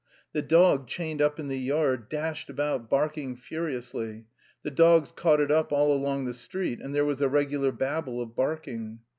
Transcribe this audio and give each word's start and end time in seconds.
The 0.33 0.41
dog 0.41 0.87
chained 0.87 1.21
up 1.21 1.39
in 1.39 1.47
the 1.47 1.59
yard 1.59 2.09
dashed 2.09 2.49
about 2.49 2.89
barking 2.89 3.35
furiously. 3.35 4.25
The 4.63 4.71
dogs 4.71 5.11
caught 5.11 5.39
it 5.39 5.51
up 5.51 5.71
all 5.71 5.93
along 5.93 6.25
the 6.25 6.33
street, 6.33 6.79
and 6.81 6.95
there 6.95 7.05
was 7.05 7.21
a 7.21 7.29
regular 7.29 7.71
babel 7.71 8.19
of 8.19 8.35
barking. 8.35 9.01